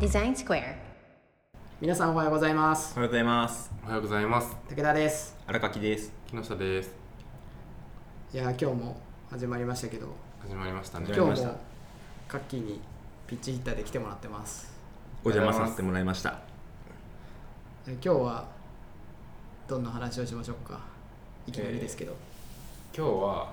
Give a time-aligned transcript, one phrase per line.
[0.00, 0.62] デザインスクエア
[1.80, 2.92] 皆さんおはようございます。
[2.94, 3.70] おはようございます。
[3.84, 4.56] おはようございます。
[4.68, 5.36] 武田です。
[5.46, 6.12] 荒垣です。
[6.26, 6.92] 木下です。
[8.32, 8.96] いや今日も
[9.30, 10.08] 始まりましたけど。
[10.40, 11.06] 始まりましたね。
[11.06, 11.56] 今日も
[12.26, 12.80] カッキーに
[13.28, 14.76] ピッチヒッターで来てもらってます。
[15.22, 16.40] お邪魔させてもらいました。
[17.86, 18.48] え今日は
[19.68, 20.80] どんな話をしましょうか。
[21.46, 22.16] いきなりですけど、
[22.92, 23.52] 今日は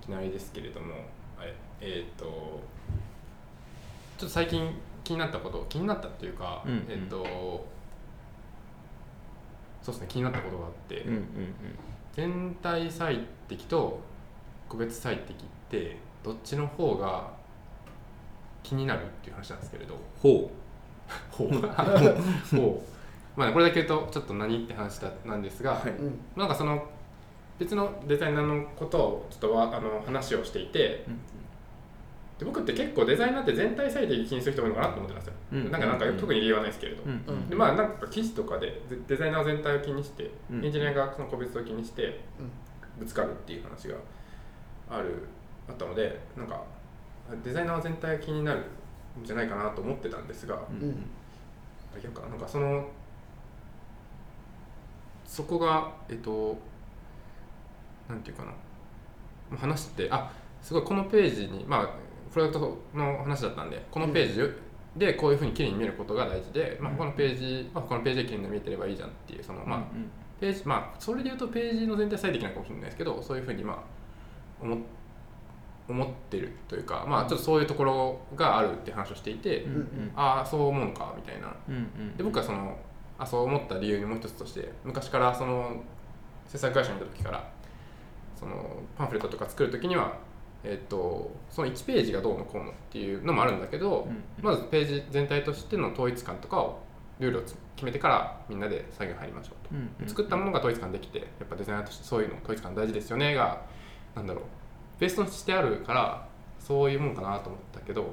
[0.00, 0.94] いきなりですけれども
[1.40, 2.77] ええーっと
[4.18, 4.68] ちょっと最近
[5.04, 6.86] 気になったこと気になったっていうか、うんうん。
[6.88, 7.24] えーっと
[9.80, 11.24] そうですね気になったことがあって、うんうんうん。
[12.12, 14.00] 全体最適と
[14.68, 17.30] 個別最適ってどっちの方が
[18.62, 19.96] 気になるっていう話なんですけれど。
[20.20, 20.50] ほ
[21.30, 21.48] ほう。
[22.56, 23.38] ほう。
[23.38, 25.90] まあね、これだけ言うとちょっと何って話だなんですが、はい。
[25.90, 26.84] うんなんかその
[27.58, 31.20] 別のデザイナーのことをちょっとわあの話をしていてう、うん
[32.38, 42.50] で僕って結構デザイナーって全体最適気にする人が多いのかなと思ってたんですよ、うんなんかなんかうん特に理由はないですけれど、うんうんでまあなんか記事とかでデデザイナー全体を気にして、うんエンジニアがその個別を気にしてうん
[43.00, 43.96] ぶつかるっていう話が
[44.90, 45.24] ある
[45.68, 46.62] あったのでなんか
[47.44, 51.04] デザイナーは全体が気になるんじゃないかなと思ってたんですが、うん
[52.14, 52.86] かななんかその
[55.24, 56.56] そこがえっと
[58.08, 58.52] なんていうかな。
[59.50, 60.30] まあ話してあ
[60.62, 61.88] すごいこのページにまあ
[62.32, 64.54] プロダクトの話だったんでこのページ
[64.96, 69.82] でこういうふうに綺麗に見えることが大事で、まあ、他のページ、まあ、他のページで綺麗に見えてればいいじゃんっていうそのまあ
[70.40, 73.76] ページまあそれで言うとページの全体最適なのかもしれないですけどそういうふうにまあ
[74.62, 74.78] 思っ
[75.88, 80.12] 思ってるというかまあちょっとそういうところがあるって話をしていて、うんうん。
[80.14, 81.54] ああそう思うのかみたいな。
[81.68, 82.16] うんうん。
[82.16, 82.76] で僕はその
[83.18, 85.82] あそう思った理由にもう一つとして昔からその
[86.46, 87.50] 制作会社にいた時から
[88.38, 88.54] その
[88.96, 90.16] パンフレットとか作る時には、
[90.64, 94.44] えっとその1ページがどうのこうのっていうのもあるんだけど、うん。
[94.44, 96.80] まずページ全体としての統一感とかを
[97.18, 99.74] ルールをつ決めてからみんなで作業に入りましょうと。
[99.74, 103.62] うんうん作ったものが統一感できてやっぱデザイナーとしてそういうの統一感大事ですよねが
[104.14, 104.44] なんだろう。
[105.00, 108.10] ベースとしてあるからそういうもんかなと思ったけどうん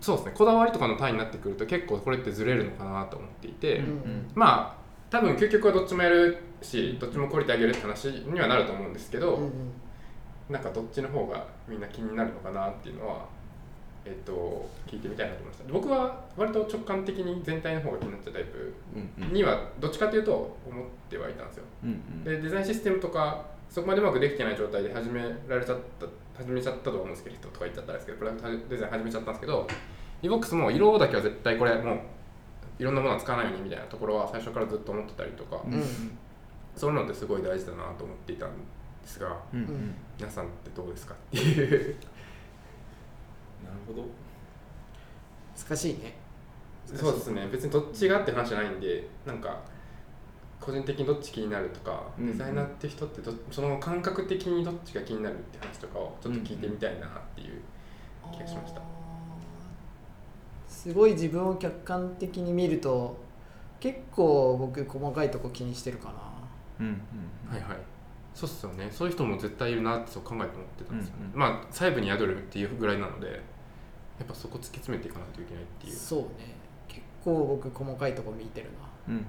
[0.00, 0.32] そうですね。
[0.36, 4.30] こだわりとかの単位になってくると結構これってずれるのかなと思っていて、うんうん。
[4.34, 4.78] まあ
[5.10, 9.50] 多分究極はどっちもやるしどっちもクオリティ上げるって話にはなると思うんですけど、うんうん
[10.48, 13.26] なんかどっちの方がみんな気になるのかなっていうのは
[14.04, 15.72] えっと聞いてみたいなと思いました。
[15.72, 18.74] 僕は割と直感的に全体の方が気になっちゃうタイプ
[19.32, 21.64] にはどっちかというと思ってはいたんですよ。
[21.84, 22.24] うんうん。
[22.24, 26.06] でデザインシステムとかそこまでうまくできてない状態で始められちゃった
[26.42, 29.66] 始めちゃったと思うんですけどとか言っちゃったんですけどプロダクトデザイン始めちゃったんですけど
[30.22, 31.98] eBox も色だけは絶対これもう
[32.78, 35.82] いろんなものは使わないようにみたいなところは最初からずっと思ってたりとか、うんうん。
[36.76, 38.50] そういうのってすごい大事だなと思っていたん
[39.08, 39.60] ですがうん。
[39.60, 41.96] うん皆さんってどうですかっていう。
[43.64, 44.04] なるほど。
[45.56, 46.14] 難しいね。
[46.86, 47.48] そうですね。
[47.50, 49.60] 別にどっちがって話じゃないんでなんか
[50.60, 57.62] 個人的にどっち気になるとか、うんデザイナーって人ってどその感覚的にどっちが気になるって話とかをちょっと聞いてみたいなっていう
[58.32, 58.80] 気がしました。
[58.80, 63.16] あーすごい自分を客観的に見ると
[63.80, 66.14] 結構僕細かいとこ気にしてるかな。
[66.80, 67.50] うんうん。
[67.50, 67.97] はいはい
[68.34, 68.88] そうっすよね。
[68.90, 71.38] そういう人も絶対いるなってそう考えて思ってたんですよね、うんうん。
[71.38, 73.34] まあ細部に宿るっていうぐらいなのでや
[74.24, 75.96] っぱそこ突き詰めていかないといけないっていう。
[75.96, 76.56] そうね。
[76.88, 78.68] 結構僕細かいとこ見てる
[79.08, 79.22] うんうん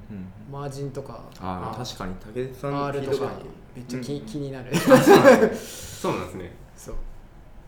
[0.52, 3.32] なマージンとかああ確かに武田さん R とか
[3.76, 4.76] めっちゃ気,、うんうん気になる。
[4.76, 6.12] そう。
[6.20, 6.52] なんですね。
[6.76, 6.96] そう。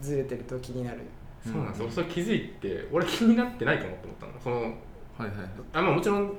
[0.01, 0.99] ずれてると気になる。
[1.43, 4.33] そうなんですよ、うんそれ気づいて俺気になってないかもって思ったの。
[4.39, 4.65] そのはい
[5.21, 5.49] はいはい。
[5.73, 6.33] あまあもちろん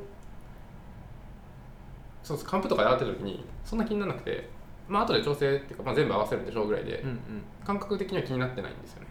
[2.23, 2.49] そうです。
[2.49, 4.49] カンプとかで会ってる時にそんな気にならなくて
[4.89, 7.19] まあ後で調整っていうか、まあ、全部合わせるんでしょうぐらいで、うんうん。
[7.65, 9.07] 感覚的には気になってないんですよね。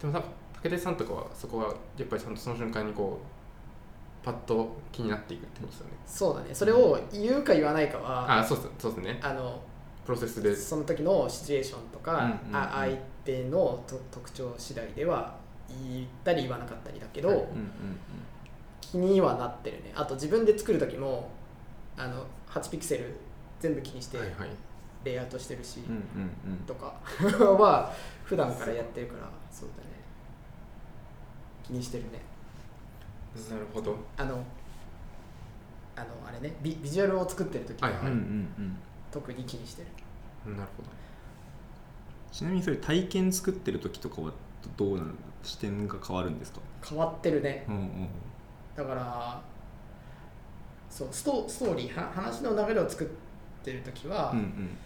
[0.00, 0.28] でも多分
[0.62, 5.92] 武田さんとかはそこはやっぱりちゃんとその瞬間にこうパッと気になっていくってことですよね。
[6.06, 6.54] そうだね。
[6.54, 9.18] それを言うか言わないかはあそうそうですね。
[9.22, 9.60] あの
[10.04, 10.54] プロセスで。
[10.54, 12.56] その時のシチュエーションとか、うんうんうん。
[12.56, 15.34] あ相手のと特徴次第では
[15.68, 17.36] 言ったり言わなかったりだけど、はい。
[17.38, 17.50] うんうん。
[18.80, 19.92] 気にはなってるね。
[19.94, 21.30] あと自分で作る時も
[21.96, 23.14] あの8ピクセル
[23.60, 24.48] 全部気にしてはいはい
[25.04, 26.58] レイアウトしてるし、うんうんうん。
[26.66, 26.94] とか。
[27.62, 27.92] は
[28.24, 29.90] 普段からやってるからそうだね。
[31.64, 32.20] 気にしてるね。
[33.50, 33.96] なるほど。
[34.16, 34.44] あの
[35.96, 38.06] あのあれねビビジュアルを作ってる時は、はいはい。
[38.06, 38.20] うんうん
[38.58, 38.76] うん。
[39.10, 39.88] 特に気にしてる。
[40.54, 40.88] なるほど。
[42.32, 44.32] ちなみにそれ体験作ってる時とかは
[44.76, 45.10] どうなる
[45.42, 46.60] 視点が変わるんですか？
[46.82, 47.64] 変わってるね。
[47.68, 48.08] うんうん。
[48.76, 49.42] だから
[50.88, 53.08] そうストストーリーは話の流れを作っ
[53.64, 54.78] てる時は、うんうん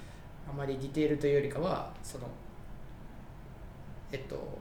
[0.49, 2.25] あまりディテールというよりかはその
[4.13, 4.59] えっとこ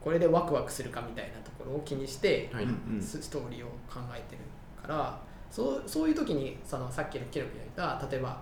[0.00, 2.66] これでワクワクするかみたいなところを気にして、はい、
[3.00, 4.42] スストーリーを考えてる
[4.80, 5.20] から
[5.50, 8.40] そうそういう時にそのさっきのキロピが言った例えば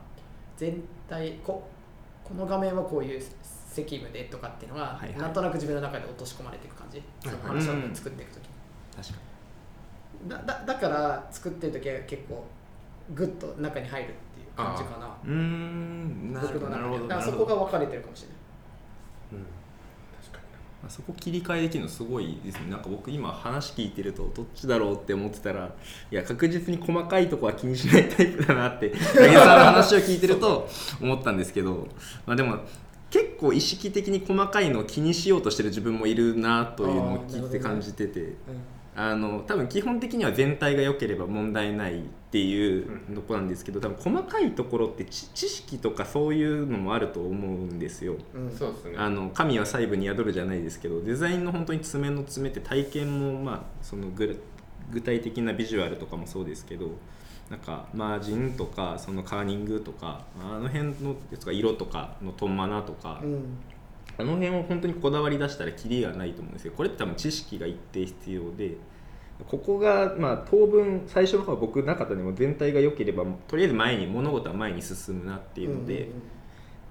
[0.56, 1.66] 全体こ
[2.22, 3.22] この画面はこういう
[3.76, 5.18] 責務でとかっていうのが、はいはい。
[5.18, 7.62] なんとなく自分の中で落とし込まれていく感じ、そのはい。
[7.62, 8.42] 話を作っていく時。
[8.42, 8.48] に、
[8.96, 9.20] 確か
[10.26, 12.44] だだだから作ってる時は結構
[13.14, 14.08] グッと中に入る。
[14.08, 14.25] っていう
[14.56, 15.06] 感じかな。
[15.24, 16.32] にうーん。
[16.32, 18.36] なるほどなるほどでだからそこが分かれてるかもしれない。
[19.32, 19.46] うん、
[20.24, 20.40] 確か
[20.82, 22.70] まあそこ切り替えできるのすごいですね。
[22.70, 25.74] なんか僕今話聞いてるとどっちだろうって思ってたら
[26.10, 30.68] いや確実に細かいとこは気にしないタイプだなって八木さんの話を聞いてると
[31.00, 31.88] 思ったんですけど、
[32.24, 32.60] まあ、でも
[33.10, 38.34] 結構意識的に細かいのを気にしようとしてる自分もいるなというのを聞いて感じてて。
[38.98, 48.16] あの多分基本的には全体が良ければ問題ないっていうとこなんですけど多分細かいところって知知識とかそういうのもあると思うんですよ。
[48.34, 48.48] うん。
[48.48, 48.94] にそうですね。
[48.96, 54.40] あの神は細部に宿るじゃないですけどデザインの本当に爪の爪って体験もまあその具
[54.90, 56.92] 具体的なビジュアルとかもそうですけど
[57.50, 63.58] なんかマージンとかそのカーニングとかあの辺のやつが色とかのトンマナとか、うん
[64.18, 68.76] あの辺を本当にこだわり出したらキリがないと思うんですけどこれって多分知識が一定必要で
[69.46, 76.08] ここがまあ当分最初の方は僕なかったでも全体が良ければとりあえず前に物事は前に進むなっていうので。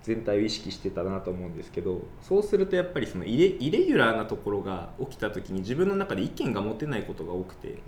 [0.06, 7.80] 全体を意識してたなと思うんですけどそうするとやっぱりそのイレイレギュラーなところが起きた時に自分の中で意見が持てないことが多くて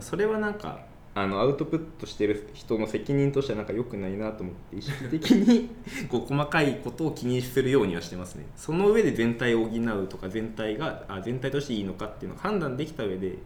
[0.00, 5.68] それはなんかあのアウトプットしてる人の責任としてはなんか良くないなと思って意識的に
[6.08, 8.46] こう細かいことを気にするようにはしてますね。
[8.56, 13.36] その上で全体を補うとか全体があ全体としていいのかっていうのを判断できた上で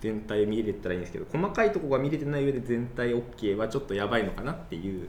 [0.00, 5.08] 全体を見れたらいいんですけど細かいところが見れてない上で全体 OK はちょっとやばいのかなっていう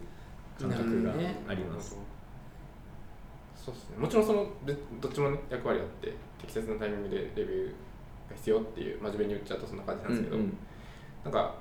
[0.60, 1.14] 感覚が
[1.48, 1.98] あります、
[3.56, 3.98] そうですね。
[3.98, 7.68] もちろんそのでどっちも役割あって適切なタイミングでレビュー
[8.30, 10.58] が必要っていう真面目に言っちゃうとそんな感じなんですけど、うんうん。
[11.24, 11.56] なんか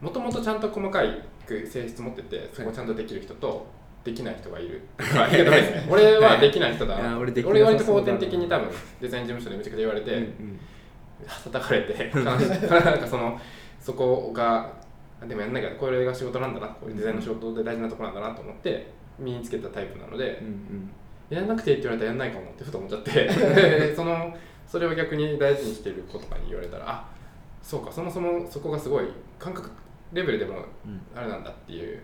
[0.00, 3.66] もともとちゃんと細かい性質持っててそこをちゃんとできる人と
[4.04, 4.82] できない人がいる。
[5.90, 6.98] 俺はできない人だ。
[6.98, 7.04] い。
[7.04, 8.68] や俺俺割と後天的に多分
[9.00, 10.60] デザイン事務所でめちゃくちゃ言われて、うんうん。
[11.44, 13.38] 叩かれて なんかその
[13.80, 14.72] そこが
[15.20, 18.86] あでもやんなきゃこれが仕事なんだなこういうデザインの仕事で大事なところなんだなと思って
[19.18, 20.90] 身につけたタイプなので、うん
[21.30, 23.10] やんなくていいって言われたらやんないかもってふと思っちゃって。
[23.12, 24.34] で その
[24.66, 27.04] それを逆に大事にしてる子とかに言われたらあ
[27.62, 29.04] そうかそもそもそこがすごい
[29.38, 29.70] 感覚
[30.12, 31.00] レベルでもうん。
[31.14, 32.00] あれなんだっていう。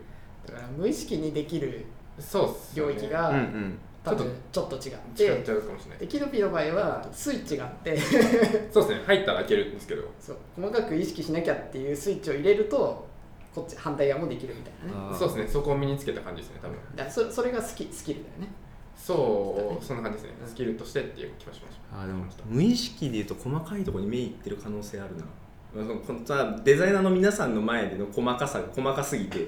[0.47, 1.85] だから無意識にできる
[2.19, 2.93] そうっすよね。
[2.93, 3.77] 領域がうんうん。
[4.03, 5.99] 多分ちょっと違違っってちゃうかもしれない。
[5.99, 7.97] でキノピの場合はスイッチがあって。
[8.71, 9.03] そうですね。
[9.05, 10.03] 入ったら開けるんですけど。
[10.19, 10.37] そう。
[10.55, 13.07] 細かく意識しなきゃっていうスイッチを入れると
[13.53, 15.09] こっち反対側もできるみたいなね。
[15.11, 15.17] あー。
[15.17, 15.47] そうですね。
[15.47, 16.77] そこを身につけた感じですね多分。
[16.95, 18.47] だからそそれがスキスキルだよね。
[18.95, 20.37] そうそんな感じですね。
[20.41, 25.25] うんスキルとしてっていう気がしましたあーでも無意識で言うと細かいところに目いってる可能性あるな
[25.75, 29.47] このさデザイナーの皆さんの前での細かさが細かすぎて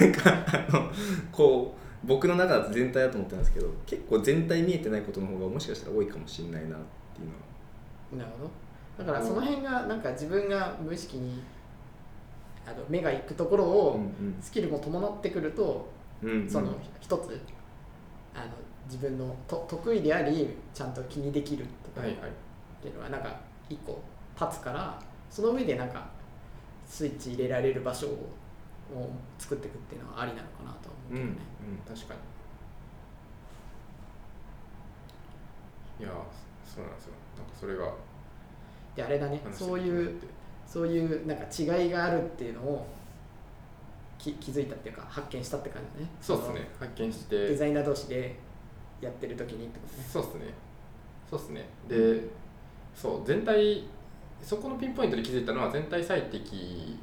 [0.00, 0.30] なんか
[0.70, 0.90] あの
[1.30, 6.80] こう僕の中だと全体だと思ってたんですけど結構全体見えてないことの方がもしかしたら多いかもしれないなっ
[7.14, 7.24] てい
[8.16, 8.24] うのは。
[8.24, 9.04] なるほど。
[9.04, 11.42] だからその辺がなんか自分が無意識に
[12.66, 14.00] あの目が行くところを
[14.40, 15.88] スキルも伴ってくると、
[16.22, 16.50] うんうん。
[16.50, 17.40] その一つ
[18.34, 18.46] あの
[18.86, 22.14] 自分のと得意でありちゃんと気にできるところっ
[22.80, 24.00] ていうのはなんか一個
[24.40, 24.98] 立つから
[25.30, 26.08] その上でなんか
[26.86, 28.28] スイッチ入れられる場所を
[28.94, 31.36] を作っていくっていうのはありなのかなとは思うけどね、
[31.86, 32.14] 確か
[35.98, 36.04] に。
[36.04, 36.12] いや
[36.64, 37.12] そうなんですよ。
[37.36, 37.92] なんかそれが
[38.94, 39.40] であれだね。
[39.52, 40.20] そういう
[40.66, 42.86] そういうなんか違いがあるっていうのを
[44.18, 46.10] き気づいたっていうか発見したって感じだね。
[46.20, 46.68] そうですね。
[46.78, 48.38] 発見しそのデてザイナー同士で
[49.00, 50.04] やってる時にってことね。
[50.08, 50.54] そうですね。
[51.28, 51.68] そうですね。
[51.88, 52.28] で
[52.94, 53.88] そう全体
[54.42, 56.98] そこのピンポイントで気づいたのは全体最適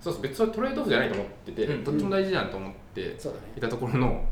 [0.00, 1.84] そうです別にトレードオフじゃないと思ってて、うん。
[1.84, 3.16] どっちも大事じゃんと思って
[3.56, 4.24] いたところの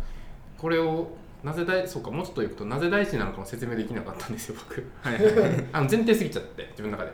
[0.59, 1.09] これを
[1.43, 4.85] なぜ大そうかもうちょっと言うとなぜ大事なのかも説明できなかったんですよ僕。
[5.03, 5.17] はい
[5.73, 7.13] あの前提すぎちゃって自分の中で。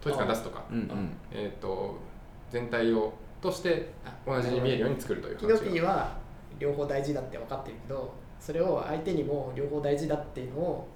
[0.00, 0.64] 統一感出すとか。
[0.70, 1.10] うんうん。
[1.32, 1.98] えー、と
[2.50, 3.90] 全体をとして
[4.26, 6.16] 同じに見えるように作るというキノ話がピーは
[6.58, 10.88] 両方大事だって分かってるけどそれを相手にも両方大事だっていうのを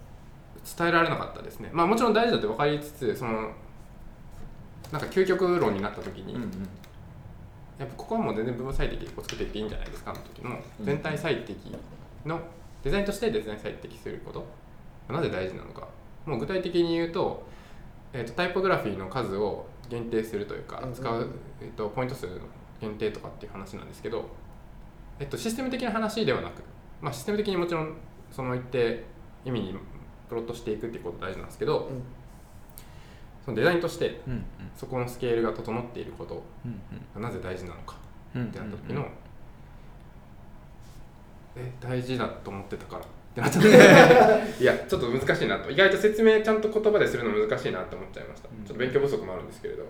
[0.77, 1.71] 伝えられなかったですね。
[1.73, 3.51] まあもちろん大事だって分かりつつその
[4.93, 6.51] なんか究極論になった時に、うんうん。
[7.79, 11.73] やっぱここはもう全然部分最適を作っていっていいんじゃないですかの時の全体最適
[12.27, 12.41] の
[12.83, 14.47] デザインとしてデザイン最適すること。
[15.13, 15.89] なぜ大事なのか。
[16.27, 17.43] もう具体的に言うと,、
[18.13, 21.31] えー、とタイポグラフィーの数を限定するというか使う、
[21.63, 22.33] えー、とポイント数の
[22.81, 24.29] 限定とかっていう話なんですけど、
[25.19, 26.63] えっと、システム的な話ではなく、
[27.01, 27.95] まあ、システム的にもちろん
[28.31, 29.05] その一定
[29.45, 29.75] 意味に
[30.29, 32.03] プロットしていくっていうことが大事なんですけど、うん。
[33.45, 34.45] そのデザインとしてうん
[34.77, 37.97] そこのスケールが整っていることうんがなぜ大事なのか
[38.35, 39.07] うんってなった時の、
[41.57, 43.05] え大事だと思ってたからっ
[43.35, 43.69] てなっちゃって。
[44.63, 45.71] いやちょっと難しいなと。
[45.71, 48.65] 意外と説明ちゃんと言葉でするの難しいなって思っちゃいました、うん。
[48.65, 49.85] ちょっと勉強不足もあるんですけれど。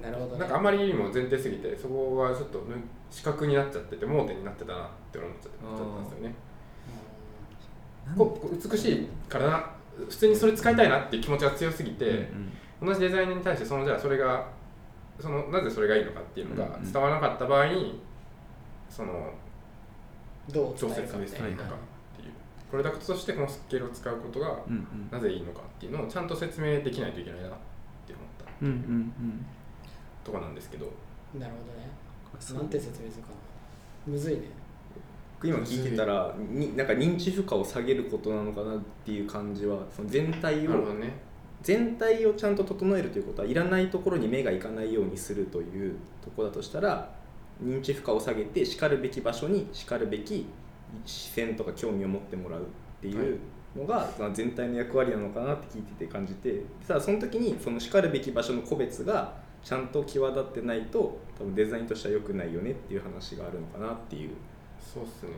[0.00, 0.38] なるほどね。
[0.40, 2.74] なんかあまりにも前提すぎてそこがちょっとむ
[3.10, 6.28] 視覚になっちゃってて盲点になってたなって思っちゃってたんですよね。
[6.28, 6.32] う
[8.16, 9.70] ここ美しいからな。
[10.08, 12.28] 普通にそれ使いたいなっていう気持ちが強すぎて、
[12.82, 14.46] 同じデザイナーに対してそのじゃあそれが
[15.18, 18.00] そのなぜそれがいいのかっていうのが伝わらなかった場合に
[18.90, 19.32] そのん
[20.52, 22.32] どう調節するのたいなかっていう。
[22.70, 24.58] プロダクトとしてこのスケールを使うことが
[25.10, 27.50] なぜいいのかっていうのをちゃんと説明できないといけないなっ
[28.06, 29.46] て思ったうんうん
[30.24, 30.86] とこなんですけど。
[31.38, 31.88] なるほどね。
[32.50, 32.54] う。
[32.54, 33.34] んなんて説明するかな。
[34.06, 34.42] むずいね。
[34.42, 34.65] 僕
[35.42, 41.26] 今聞いてたらになんか認知負荷を下げることなのかなっていう感じはその全体をね。
[41.62, 47.10] 全体をちゃんと整えるということはいらないところに目がいかないようにするというところだとしたら
[47.60, 50.46] 認知負荷を下げてしかるべき場所にしかるべき
[51.04, 52.64] 視線とか興味を持ってもらうっ
[53.00, 53.40] ていう
[53.76, 64.30] のが、まあ全体の役割なのかなって聞いてて感じてただその時にそのしかるべき場所の個別がちゃんと際立ってないと多分デザインとしては良くないよねっていう話があるのかなっていう
[64.94, 65.30] そうっすね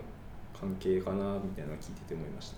[0.58, 2.56] 関係かなみたいなのを聞いてて思いました。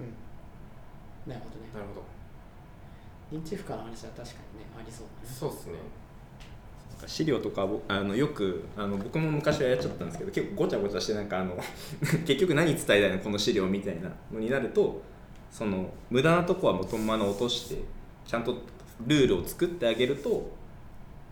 [0.00, 1.30] うん。
[1.32, 1.70] なるほどね。
[1.72, 3.38] なるほど。
[3.38, 5.34] 認知負荷の話は確かにねありそうだね。
[5.34, 5.74] そうっすね。
[6.90, 11.56] なんか資料とかぼあのよくあの僕も昔はやっちゃったんですけど結構ごちゃごちゃしてなんかあの
[12.26, 15.02] 結局何伝えたいのこの資料みたいなのになると
[15.50, 17.82] その無駄なとこはもとまの落として
[18.26, 18.56] ちゃんと
[19.06, 20.50] ルールを作ってあげると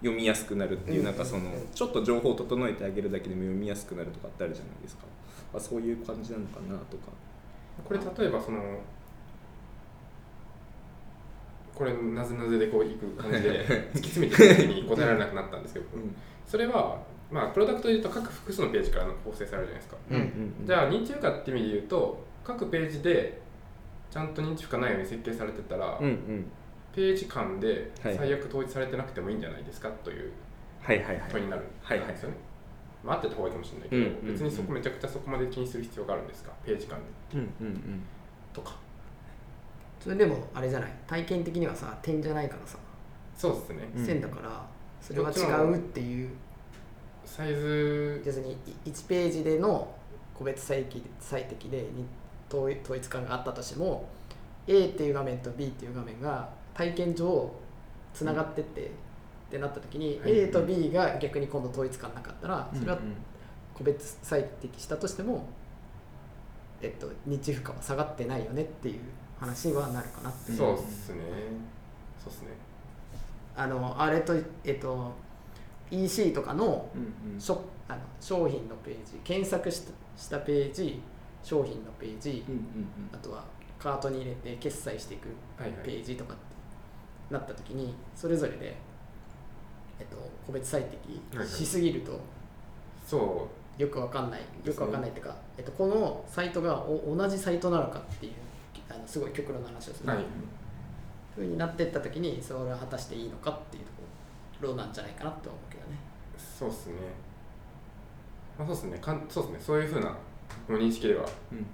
[0.00, 1.04] 読みやすくなるっていう、うん。
[1.04, 5.04] なんかそのちょっと情報を整えてあげるだけでも読みやすくなるとかってあるじゃないですか、
[5.52, 7.12] まあ、そういう感じなのかなとか。
[7.82, 8.60] これ例えばその
[11.74, 15.86] これなぜなぜでこういく感じで 突き詰めていく時に答えられなくなったんですけど、
[16.46, 23.40] それはまあプロダクトでいうと各複数のページから構成されるじゃないですか、うんじゃあ認知負荷って意味で言うと各ページで
[24.10, 26.46] ちゃんと認知負荷ないように設計されてたら、うんうん
[26.94, 28.16] ページ間ではい。
[28.16, 30.30] 最悪統一されてなくてもいいんじゃないですかという
[30.80, 31.30] はいはいはい。
[31.30, 32.36] 問いになるんですよね。
[33.02, 34.32] まあ、あってた方がいいかもしれないけど、うんうんうん。
[34.32, 36.52] 別にそこめちゃくちゃそこまで気にする必要があるんですか？
[36.64, 37.04] ページ間で。
[37.34, 38.02] うんうんうん。
[38.52, 38.76] とか。
[40.00, 40.92] それでもあれじゃない。
[41.06, 42.78] 体験的にはさ点じゃないからさ。
[43.36, 44.06] そうですね、うん。
[44.06, 44.64] 線だから
[45.00, 46.30] それは違うっていう。
[47.24, 48.22] サイズ。
[48.24, 49.92] 別に1ページでの
[50.34, 52.04] 個別最適最適でに
[52.50, 54.08] 統一統一感があったとしても
[54.66, 57.50] A っていう画面と B っていう画面が体験上
[58.12, 60.38] つながってって、ってなった時に、はい。
[60.38, 63.14] A と B が逆に今度統一感なかったらそれはうんうん
[63.74, 65.44] 個別最適したとしても、
[66.80, 69.00] えっと、認知負荷は下がってないよねっていう
[69.40, 70.58] 話にはなるかなっていう。
[70.58, 71.20] そうっすね。
[72.22, 72.48] そうっすね。
[73.56, 75.12] あのあれとえっと
[75.90, 77.40] EC とかのうんうん。
[77.40, 81.00] ショあの商品のページ検索したしたページ
[81.42, 82.62] 商品のページ、うんうん
[83.12, 83.44] あとは
[83.78, 85.28] カートに入れて決済していく
[85.84, 86.43] ページとかって
[87.30, 88.76] なった時にそれぞれで、
[89.98, 90.16] えっと、
[90.46, 92.20] 個別最適しすぎると
[93.06, 98.32] そよくわかんないよくわかんないっていうか、えっと、このサイトがお同じサイトなのかっていう
[98.88, 100.24] あのすごい極論の話をする、うはい。
[101.34, 103.90] ふうになっていった時にそれは果たしていいのかっていうと
[104.60, 105.98] ころなんじゃないかなって思うけどね。
[106.38, 106.94] そうっすね。
[108.58, 108.98] まあそうっすね。
[108.98, 109.58] かんそうっすね。
[109.60, 110.16] そういうふうな
[110.68, 111.24] 認識では。
[111.52, 111.66] うん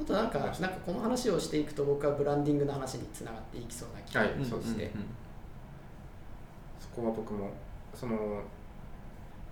[0.00, 4.30] あとなんかなんかこの話をしていくと僕はブランディングの話につながっていきそうな気がはい。
[4.32, 5.04] うんそうですねうん。
[6.80, 7.50] そこは僕も
[7.94, 8.42] その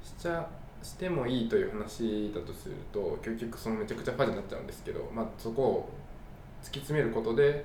[0.03, 0.49] しちゃ
[0.83, 5.89] してもいいという話だとすると結局そのめちゃくちゃファジになっちゃうんですけど、まあ、そこを
[6.63, 7.65] 突き詰めることで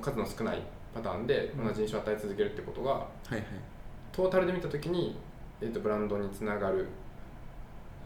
[0.00, 0.62] 数の少ない
[0.94, 3.44] パターンで同じ印象を与え続けるってことが、はいはい。
[4.12, 5.16] トータルで見た時に、
[5.60, 6.88] えー、とブランドにつながる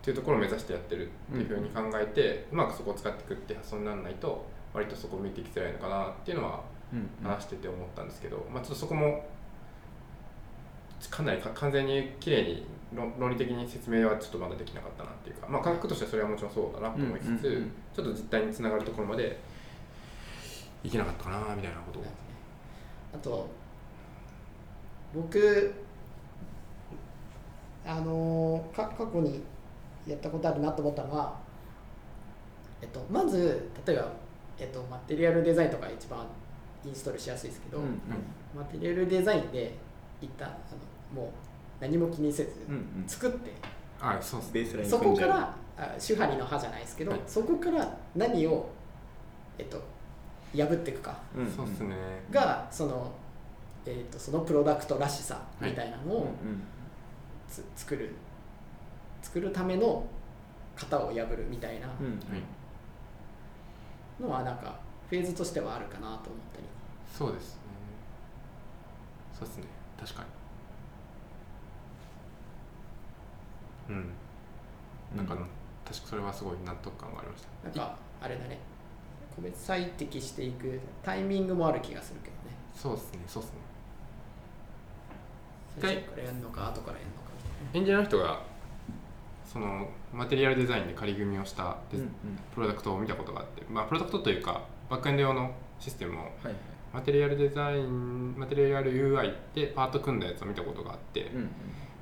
[0.03, 4.45] っていうところを目指してやってるっていうふうに考えて、うまくそこを使っていくって発想にならないと
[4.75, 6.61] 割とそこを見ていきづらいのかなっていうのは
[6.93, 9.25] うん話してて思ったんですけど、まあ、ちょっとそこも
[11.09, 19.39] かなりか完全に綺麗に論論理的に説明はちょっとまだできなかったなっていうか、まあ、感覚としてはそれはもちろんそうだなと思いつつ、うんうんうんちょっと実態につながるところまで
[20.83, 22.05] いけなかったかなみたいなことを。
[23.15, 23.49] あと
[25.15, 25.75] 僕
[27.85, 29.43] あのーか過去に
[30.07, 31.39] やったことあるなと思ったのは、
[32.81, 34.13] えっと、まず例えば、
[34.59, 36.27] えっと、マテリアルデザインとか一番
[36.85, 37.93] インストールしやすいですけど、うんうん。
[38.57, 39.75] マテリアルデザインで
[40.21, 40.53] 一旦あ
[41.15, 41.31] のもう
[41.81, 43.05] 何も気にせずうんうん。
[43.07, 43.53] 作って、
[43.99, 44.41] はい、そう
[44.85, 47.21] そこからあ手張りの刃じゃないですけど、はい。
[47.27, 48.69] そこから何を
[49.59, 49.81] えっと
[50.57, 51.17] 破っていくか。
[51.37, 51.95] うんそうっすね。
[52.31, 53.11] がその,、
[53.87, 56.27] えー、とそのプロダクトらしさみたいなのうんを
[57.49, 58.11] つ、作る
[59.23, 60.05] 作るための
[60.77, 61.89] 型を破るみたいな
[64.21, 66.19] のはなんかフェーズとしてはあるかなと思っ
[66.55, 66.65] たり。
[67.11, 67.61] そうですね。
[69.39, 69.65] そうですね。
[69.99, 70.23] 確か
[73.89, 73.95] に。
[73.95, 74.13] うん。
[75.17, 75.35] なんか、
[75.85, 77.69] 確かそれはすごい納得感がありました。
[77.69, 78.59] なんかあれだね。
[79.37, 82.41] 個別最適していくタイミングもある気がするけどね。
[82.75, 83.21] そうですね。
[83.27, 83.59] そうですね。
[85.81, 87.79] 最初からやるのか後からやるのかみたいな。
[87.79, 88.43] エンジニアの人が
[89.53, 91.77] そのマテリアルデザインで仮組みをした
[92.55, 96.25] プロダクトを見たことがあって、まあ、プロダクトというかバックエンド用のシステムを
[96.93, 101.51] マテリアルデザインマテリアル UI でパート組んだやつを見たことがあってうん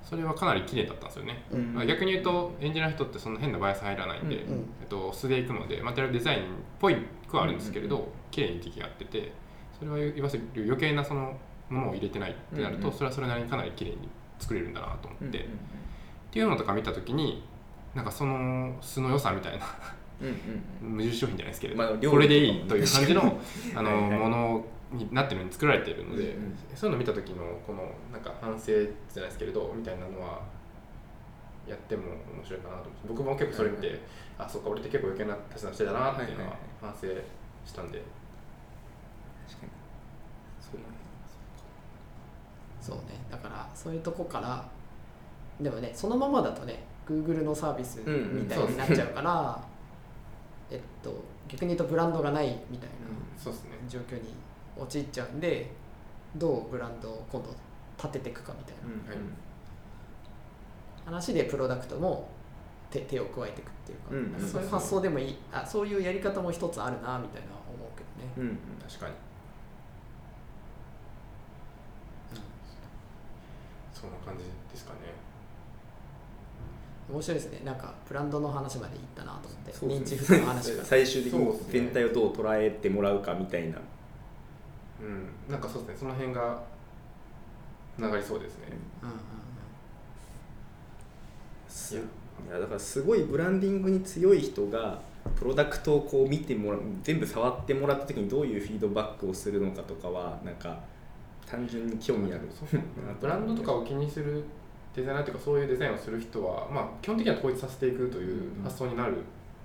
[0.02, 4.58] それはかなり綺麗だったんですよね、うんまあ、逆に言うとエンジニアの人ってそんな変なバイアス入らないんで、うんうん。
[4.80, 6.44] えっと、素でいくのでマテリアルデザインっ
[6.80, 6.96] ぽい
[7.28, 9.32] くはあるんですけれど、うん綺麗に出来上がってて
[9.76, 11.36] それは言わせる余計なその
[11.68, 12.96] ものを入れてないってなると、うんうん。
[12.96, 15.58] それはそれなりにかなり綺麗に作れるんだなと思って、うん
[16.30, 17.42] っていうのとか見た時に
[17.94, 19.66] なんかその素の良さみたいな
[20.20, 23.40] うんうん無印商品じゃないですけれど、まあこれでいいという感じの
[23.74, 24.18] あのはいはい。
[24.18, 26.56] ものになってるのに作られているので、うんうん。
[26.74, 30.40] そういうのを見た時のこのなんか反省じゃないですけれどみたいなのは
[31.66, 32.02] やっても
[32.34, 33.98] 面白いかなと思って僕も結構それ見て、はい
[34.38, 37.08] あそっか俺って結構余計な足し算してたなっていうのははいはい反省
[37.66, 38.02] したんで、
[39.46, 39.72] 確かに。
[40.60, 40.96] そうなんだ
[42.80, 43.02] そうね。
[43.30, 44.66] だからそういうとこから
[45.60, 49.62] でもねそのままだとね Google のサービスうんうんみたいになっちゃうから、
[50.70, 52.96] えっと逆に言うとブランドがないみたいな
[53.88, 54.32] 状況に
[54.76, 55.70] 陥っちゃうんで
[56.36, 57.50] どうブランドを今度
[57.96, 58.82] 立てていくかみたいな。
[58.84, 59.18] うんはい。
[61.04, 62.28] 話でプロダクトも
[62.90, 65.36] 手手を加えていくっていうか、うんかそういう発想でもいい。
[65.52, 68.58] あそういうやり方も一つあるなみたいな思うけどね、うんうん
[68.88, 69.14] 確かに、
[73.92, 74.98] そんな感じですかね
[77.12, 77.62] 面白いですね。
[77.64, 80.38] なんかブランドの話までいったなと思って、認知ですね。
[80.38, 80.84] 負の話から。
[80.84, 83.78] 最終的に全体をどう捉えてもらうかみたいな。
[85.00, 85.52] うん。
[85.52, 85.96] なんかそうですね。
[86.00, 86.62] その辺が
[88.00, 88.68] つながりそうですね、
[89.02, 89.16] うんうん
[91.68, 91.98] すい
[92.50, 94.98] やだからすごいブランディングに強い人が
[95.36, 100.80] プロダクトをこう見てもらう全部触ってもらった時にどういうフィードバックをするのかとかはなんか
[101.46, 102.48] 単純に興味ある。
[102.52, 102.80] そう
[103.20, 104.42] ブランドとかを気にする
[104.94, 109.18] デザイナーというかそういうデザインをする人は、まあ、基本的には統一させていくという発想になる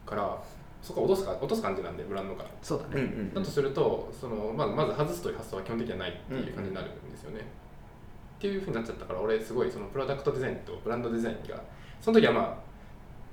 [0.06, 0.42] から、
[0.82, 2.50] そこは落とすか落とす感じなんでブランドから。
[2.62, 7.40] そうだね、うんうんだとするとその、まずまず外すという発想は基本的にはないっていう感じになるんですよね。
[7.40, 11.62] っていうふうになっちゃったから俺すごいそのプロダクトデザインとブランドデザインが
[12.02, 12.58] その時はまあ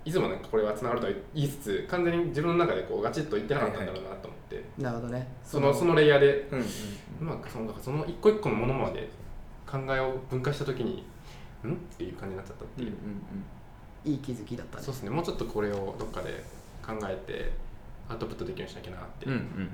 [0.05, 5.29] いつもなんかこれはつながるとは言いつつ完全に自分の中でこうガチッと言ってなかったんだろうなと思って、なるほどね。
[5.45, 6.67] そのそのレイヤーでうんうんう
[7.25, 9.09] まくそのその一個一個のものまで
[9.67, 11.05] 考えを分解した時に
[11.69, 11.73] ん？
[11.73, 12.97] っていう感じになっちゃったっていう、
[14.05, 14.83] いい気づきだったね。
[14.83, 15.11] そうですね。
[15.11, 16.45] もうちょっとこれをどっかで
[16.85, 17.53] 考えて
[18.09, 19.71] アウトプットできるようにしなきゃなってうんうん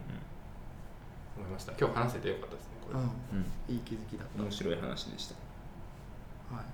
[1.39, 3.05] 思いました、今日話せてよかったですねこれ、うん。
[3.05, 3.09] う
[3.43, 3.75] ん。
[3.75, 5.35] いい気づきだった、面白い話でした。
[6.55, 6.65] はい、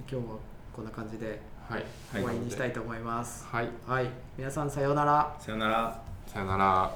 [0.00, 0.36] 今日は
[0.72, 1.40] こんな感じで
[2.12, 3.46] 終わりにしたいと思います。
[3.46, 3.68] はい。
[3.86, 5.36] はい、皆さんさようなら。
[5.38, 6.02] さよなら。
[6.26, 6.92] さよなら